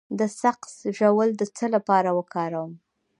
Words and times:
د 0.19 0.21
سقز 0.39 0.75
ژوول 0.97 1.29
د 1.37 1.41
څه 1.55 1.65
لپاره 1.75 2.09
وکاروم؟ 2.17 2.71